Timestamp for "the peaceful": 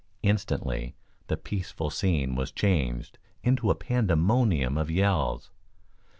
1.27-1.91